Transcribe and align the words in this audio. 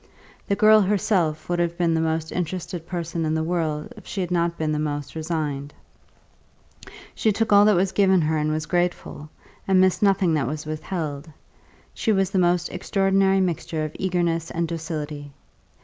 The 0.47 0.55
girl 0.55 0.81
herself 0.81 1.47
would 1.47 1.59
have 1.59 1.77
been 1.77 1.93
the 1.93 2.01
most 2.01 2.31
interested 2.31 2.87
person 2.87 3.23
in 3.23 3.35
the 3.35 3.43
world 3.43 3.93
if 3.95 4.07
she 4.07 4.19
had 4.21 4.31
not 4.31 4.57
been 4.57 4.71
the 4.71 4.79
most 4.79 5.13
resigned; 5.13 5.75
she 7.13 7.31
took 7.31 7.53
all 7.53 7.65
that 7.65 7.75
was 7.75 7.91
given 7.91 8.19
her 8.21 8.35
and 8.35 8.51
was 8.51 8.65
grateful, 8.65 9.29
and 9.67 9.79
missed 9.79 10.01
nothing 10.01 10.33
that 10.33 10.47
was 10.47 10.65
withheld; 10.65 11.29
she 11.93 12.11
was 12.11 12.31
the 12.31 12.39
most 12.39 12.69
extraordinary 12.69 13.41
mixture 13.41 13.85
of 13.85 13.95
eagerness 13.99 14.49
and 14.49 14.67
docility. 14.67 15.33